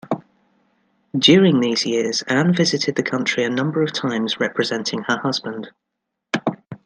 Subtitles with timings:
[1.15, 5.69] During these years Anne visited the country a number of times representing her husband.